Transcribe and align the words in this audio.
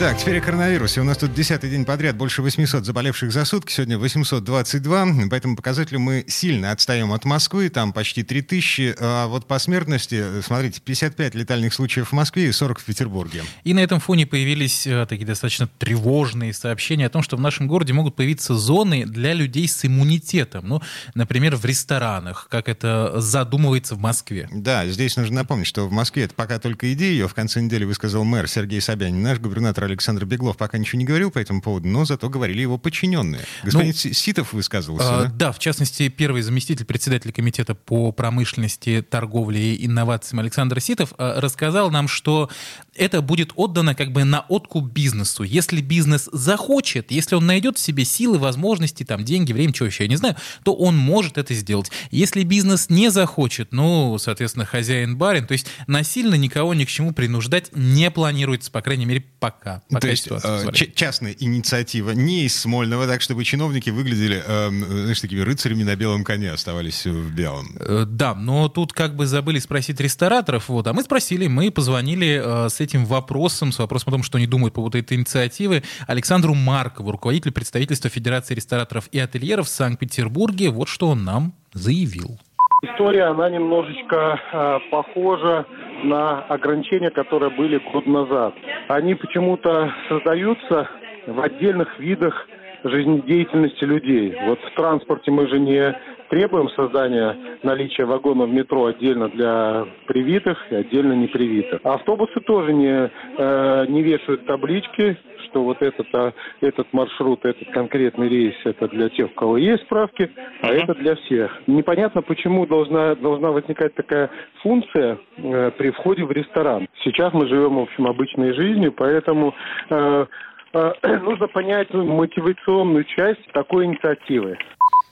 Так, 0.00 0.16
теперь 0.16 0.38
о 0.38 0.40
коронавирусе. 0.40 1.02
У 1.02 1.04
нас 1.04 1.18
тут 1.18 1.34
десятый 1.34 1.68
день 1.68 1.84
подряд 1.84 2.16
больше 2.16 2.40
800 2.40 2.86
заболевших 2.86 3.30
за 3.30 3.44
сутки. 3.44 3.70
Сегодня 3.70 3.98
822. 3.98 5.28
По 5.28 5.34
этому 5.34 5.56
показателю 5.56 6.00
мы 6.00 6.24
сильно 6.26 6.70
отстаем 6.70 7.12
от 7.12 7.26
Москвы. 7.26 7.68
Там 7.68 7.92
почти 7.92 8.22
3000. 8.22 8.94
А 8.98 9.26
вот 9.26 9.44
по 9.44 9.58
смертности, 9.58 10.40
смотрите, 10.40 10.80
55 10.80 11.34
летальных 11.34 11.74
случаев 11.74 12.08
в 12.08 12.12
Москве 12.12 12.48
и 12.48 12.52
40 12.52 12.80
в 12.80 12.84
Петербурге. 12.86 13.42
И 13.62 13.74
на 13.74 13.80
этом 13.80 14.00
фоне 14.00 14.26
появились 14.26 14.86
э, 14.86 15.04
такие 15.06 15.26
достаточно 15.26 15.68
тревожные 15.78 16.54
сообщения 16.54 17.04
о 17.04 17.10
том, 17.10 17.22
что 17.22 17.36
в 17.36 17.40
нашем 17.42 17.66
городе 17.66 17.92
могут 17.92 18.16
появиться 18.16 18.54
зоны 18.54 19.04
для 19.04 19.34
людей 19.34 19.68
с 19.68 19.84
иммунитетом. 19.84 20.66
Ну, 20.66 20.82
например, 21.14 21.56
в 21.56 21.66
ресторанах, 21.66 22.48
как 22.50 22.70
это 22.70 23.20
задумывается 23.20 23.96
в 23.96 23.98
Москве. 23.98 24.48
Да, 24.50 24.86
здесь 24.86 25.18
нужно 25.18 25.34
напомнить, 25.34 25.66
что 25.66 25.86
в 25.86 25.92
Москве 25.92 26.22
это 26.22 26.34
пока 26.34 26.58
только 26.58 26.90
идея. 26.94 27.12
Ее 27.12 27.28
в 27.28 27.34
конце 27.34 27.60
недели 27.60 27.84
высказал 27.84 28.24
мэр 28.24 28.48
Сергей 28.48 28.80
Собянин, 28.80 29.22
наш 29.22 29.38
губернатор 29.38 29.89
Александр 29.90 30.24
Беглов 30.24 30.56
пока 30.56 30.78
ничего 30.78 30.98
не 30.98 31.04
говорил 31.04 31.30
по 31.30 31.38
этому 31.38 31.60
поводу, 31.60 31.88
но 31.88 32.04
зато 32.04 32.28
говорили 32.28 32.60
его 32.60 32.78
подчиненные. 32.78 33.42
Господин 33.64 33.94
ну, 34.04 34.12
Ситов 34.12 34.52
высказывался, 34.52 35.18
а, 35.18 35.22
да? 35.24 35.30
Да, 35.30 35.52
в 35.52 35.58
частности, 35.58 36.08
первый 36.08 36.42
заместитель 36.42 36.84
председателя 36.84 37.32
комитета 37.32 37.74
по 37.74 38.12
промышленности, 38.12 39.02
торговле 39.08 39.74
и 39.74 39.86
инновациям 39.86 40.40
Александр 40.40 40.80
Ситов 40.80 41.12
а, 41.18 41.40
рассказал 41.40 41.90
нам, 41.90 42.08
что 42.08 42.50
это 42.94 43.22
будет 43.22 43.52
отдано 43.56 43.94
как 43.94 44.12
бы 44.12 44.24
на 44.24 44.40
откуп 44.40 44.90
бизнесу. 44.90 45.42
Если 45.42 45.80
бизнес 45.80 46.28
захочет, 46.32 47.10
если 47.10 47.34
он 47.34 47.46
найдет 47.46 47.78
в 47.78 47.80
себе 47.80 48.04
силы, 48.04 48.38
возможности, 48.38 49.04
там, 49.04 49.24
деньги, 49.24 49.52
время, 49.52 49.72
чего 49.72 49.86
еще, 49.86 50.04
я 50.04 50.08
не 50.08 50.16
знаю, 50.16 50.36
то 50.64 50.74
он 50.74 50.96
может 50.96 51.38
это 51.38 51.54
сделать. 51.54 51.90
Если 52.10 52.42
бизнес 52.42 52.90
не 52.90 53.10
захочет, 53.10 53.72
ну, 53.72 54.18
соответственно, 54.18 54.64
хозяин-барин, 54.64 55.46
то 55.46 55.52
есть 55.52 55.66
насильно 55.86 56.34
никого 56.34 56.74
ни 56.74 56.84
к 56.84 56.88
чему 56.88 57.12
принуждать 57.12 57.70
не 57.74 58.10
планируется, 58.10 58.70
по 58.70 58.82
крайней 58.82 59.06
мере, 59.06 59.24
пока. 59.38 59.79
Пока 59.88 60.00
То 60.00 60.08
есть 60.08 60.28
э, 60.30 60.70
частная 60.94 61.34
инициатива 61.38 62.10
не 62.12 62.44
из 62.44 62.56
Смольного, 62.56 63.06
так 63.06 63.22
чтобы 63.22 63.44
чиновники 63.44 63.90
выглядели, 63.90 64.42
э, 64.44 64.68
знаешь, 64.68 65.20
такими 65.20 65.40
рыцарями 65.40 65.82
на 65.82 65.96
белом 65.96 66.24
коне 66.24 66.50
оставались 66.50 67.06
в 67.06 67.32
белом. 67.34 67.76
Э, 67.80 68.04
да, 68.06 68.34
но 68.34 68.68
тут 68.68 68.92
как 68.92 69.16
бы 69.16 69.26
забыли 69.26 69.58
спросить 69.58 70.00
рестораторов, 70.00 70.68
вот, 70.68 70.86
а 70.86 70.92
мы 70.92 71.02
спросили, 71.02 71.46
мы 71.46 71.70
позвонили 71.70 72.40
э, 72.42 72.68
с 72.68 72.80
этим 72.80 73.04
вопросом, 73.04 73.72
с 73.72 73.78
вопросом 73.78 74.10
о 74.10 74.12
том, 74.12 74.22
что 74.22 74.38
они 74.38 74.46
думают 74.46 74.74
по 74.74 74.80
поводу 74.80 74.98
этой 74.98 75.16
инициативы, 75.16 75.82
Александру 76.06 76.54
Маркову, 76.54 77.12
руководителю 77.12 77.52
представительства 77.52 78.10
Федерации 78.10 78.54
рестораторов 78.54 79.08
и 79.12 79.18
ательеров 79.18 79.66
в 79.66 79.70
Санкт-Петербурге. 79.70 80.70
Вот 80.70 80.88
что 80.88 81.08
он 81.08 81.24
нам 81.24 81.54
заявил. 81.72 82.38
История, 82.82 83.24
она 83.24 83.50
немножечко 83.50 84.40
э, 84.40 84.78
похожа 84.90 85.66
на 86.02 86.40
ограничения, 86.44 87.10
которые 87.10 87.50
были 87.50 87.78
год 87.92 88.06
назад. 88.06 88.54
Они 88.88 89.14
почему-то 89.14 89.92
создаются 90.08 90.88
в 91.26 91.40
отдельных 91.40 91.98
видах 91.98 92.48
жизнедеятельности 92.84 93.84
людей. 93.84 94.34
Вот 94.46 94.58
в 94.60 94.74
транспорте 94.74 95.30
мы 95.30 95.46
же 95.48 95.58
не 95.58 95.94
требуем 96.30 96.70
создания 96.70 97.36
наличия 97.62 98.06
вагонов 98.06 98.48
метро 98.48 98.86
отдельно 98.86 99.28
для 99.28 99.84
привитых 100.06 100.56
и 100.70 100.76
отдельно 100.76 101.12
непривитых. 101.12 101.80
Автобусы 101.84 102.40
тоже 102.40 102.72
не, 102.72 103.10
э, 103.36 103.86
не 103.88 104.02
вешают 104.02 104.46
таблички 104.46 105.18
что 105.50 105.62
вот 105.62 105.82
этот, 105.82 106.06
а, 106.14 106.32
этот 106.60 106.92
маршрут, 106.92 107.44
этот 107.44 107.68
конкретный 107.70 108.28
рейс, 108.28 108.54
это 108.64 108.88
для 108.88 109.08
тех, 109.08 109.30
у 109.30 109.34
кого 109.34 109.56
есть 109.56 109.82
справки, 109.84 110.30
а 110.62 110.66
uh-huh. 110.66 110.82
это 110.82 110.94
для 110.94 111.16
всех. 111.16 111.50
Непонятно, 111.66 112.22
почему 112.22 112.66
должна, 112.66 113.14
должна 113.16 113.50
возникать 113.50 113.94
такая 113.94 114.30
функция 114.62 115.18
э, 115.36 115.70
при 115.76 115.90
входе 115.90 116.24
в 116.24 116.30
ресторан. 116.30 116.86
Сейчас 117.04 117.32
мы 117.32 117.46
живем, 117.48 117.76
в 117.76 117.82
общем, 117.82 118.06
обычной 118.06 118.54
жизнью, 118.54 118.92
поэтому 118.92 119.54
э, 119.90 120.26
э, 120.72 120.92
нужно 121.22 121.48
понять 121.48 121.92
мотивационную 121.92 123.04
часть 123.04 123.44
такой 123.52 123.86
инициативы. 123.86 124.56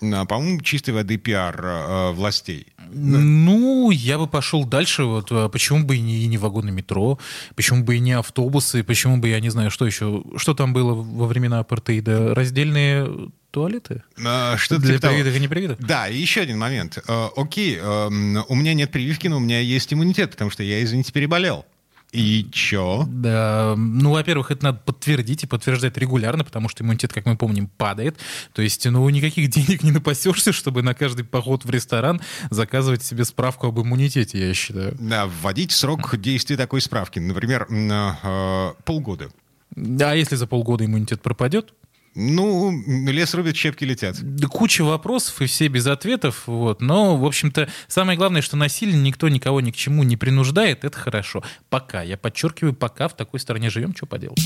А, 0.01 0.25
по-моему, 0.25 0.61
чистой 0.61 0.91
воды 0.91 1.17
пиар 1.17 1.61
э, 1.63 2.11
властей. 2.13 2.67
Ну, 2.91 3.91
я 3.91 4.19
бы 4.19 4.27
пошел 4.27 4.65
дальше. 4.65 5.05
Вот, 5.05 5.29
почему 5.53 5.85
бы 5.85 5.97
и 5.97 6.01
не, 6.01 6.25
и 6.25 6.27
не 6.27 6.39
вагоны 6.39 6.71
метро? 6.71 7.19
Почему 7.55 7.85
бы 7.85 7.97
и 7.97 8.01
не 8.01 8.13
автобусы? 8.13 8.83
Почему 8.83 9.19
бы, 9.19 9.29
я 9.29 9.41
не 9.41 9.51
знаю, 9.51 9.71
что 9.71 9.87
еще? 9.87 10.23
Что 10.37 10.55
там 10.55 10.73
было 10.73 10.95
во 10.95 11.27
времена 11.27 11.59
апартеида? 11.59 12.35
Раздельные 12.35 13.31
туалеты? 13.51 14.03
А, 14.25 14.57
что 14.57 14.79
для 14.79 14.97
типа 14.97 15.09
привитых 15.09 15.37
и 15.37 15.41
непривитых? 15.41 15.79
Да, 15.81 16.09
и 16.09 16.17
еще 16.17 16.43
один 16.43 16.59
момент. 16.59 16.99
А, 17.07 17.31
окей, 17.37 17.79
а, 17.81 18.09
у 18.09 18.55
меня 18.55 18.75
нет 18.75 18.91
прививки, 18.91 19.29
но 19.29 19.37
у 19.37 19.41
меня 19.41 19.61
есть 19.61 19.93
иммунитет, 19.93 20.33
потому 20.33 20.51
что 20.51 20.63
я, 20.63 20.83
извините, 20.83 21.13
переболел. 21.13 21.65
И 22.13 22.49
чё? 22.51 23.05
Да, 23.07 23.75
ну, 23.77 24.13
во-первых, 24.13 24.51
это 24.51 24.65
надо 24.65 24.79
подтвердить 24.79 25.45
и 25.45 25.47
подтверждать 25.47 25.99
регулярно, 25.99 26.43
потому 26.43 26.71
что 26.71 26.83
иммунитет, 26.83 27.13
как 27.13 27.27
мы 27.27 27.37
помним, 27.37 27.67
падает. 27.67 28.17
То 28.55 28.63
есть, 28.63 28.87
ну, 28.87 29.07
никаких 29.11 29.51
денег 29.51 29.83
не 29.83 29.93
напасешься, 29.93 30.53
чтобы 30.53 30.83
на 30.83 30.95
каждый 30.95 31.25
поход 31.25 31.67
в 31.67 31.71
ресторан 31.71 32.21
заказывать 32.51 33.05
себе 33.05 33.27
справку 33.27 33.67
об 33.67 33.79
иммунитете, 33.81 34.49
я 34.49 34.55
считаю. 34.55 34.97
Да, 34.99 35.27
вводить 35.27 35.73
срок 35.73 36.17
действия 36.17 36.57
такой 36.57 36.81
справки, 36.81 37.19
например, 37.19 37.69
на 37.69 38.19
э, 38.23 38.83
полгода. 38.85 39.29
А 39.77 40.15
если 40.15 40.37
за 40.37 40.47
полгода 40.47 40.87
иммунитет 40.87 41.21
пропадет? 41.21 41.75
Ну, 42.21 42.83
лес 43.07 43.33
рубит, 43.35 43.55
щепки 43.55 43.85
летят. 43.85 44.17
Куча 44.51 44.83
вопросов 44.83 45.41
и 45.41 45.47
все 45.47 45.69
без 45.69 45.87
ответов. 45.87 46.43
Вот. 46.47 46.81
Но, 46.81 47.17
в 47.17 47.25
общем-то, 47.25 47.69
самое 47.87 48.19
главное, 48.19 48.43
что 48.43 48.57
насильно 48.57 49.01
никто 49.01 49.29
никого 49.29 49.61
ни 49.61 49.71
к 49.71 49.77
чему 49.77 50.03
не 50.03 50.17
принуждает. 50.17 50.85
Это 50.85 50.99
хорошо. 50.99 51.45
Пока. 51.71 52.03
Я 52.03 52.17
подчеркиваю, 52.17 52.75
пока 52.75 53.07
в 53.07 53.17
такой 53.17 53.39
стране 53.39 53.71
живем, 53.71 53.95
что 53.95 54.07
поделать. 54.07 54.41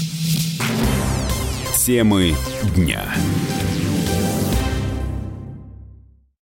Темы 1.78 2.34
дня. 2.76 3.06